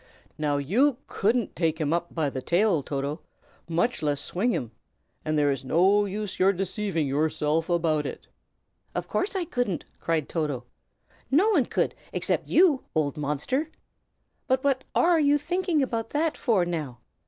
[0.35, 3.21] Now, you couldn't take him up by the tail, Toto,
[3.69, 4.71] much less swing him,
[5.23, 8.27] and there is no use in your deceiving yourself about it."
[8.95, 10.63] "Of course I couldn't!" cried Toto.
[11.29, 13.69] "No one could, except you, old monster.
[14.47, 16.97] But what are you thinking about that for, now?